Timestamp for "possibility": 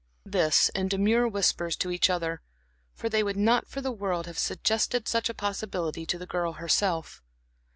5.35-6.07